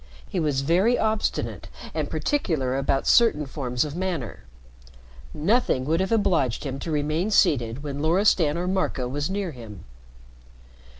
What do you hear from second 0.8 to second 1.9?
obstinate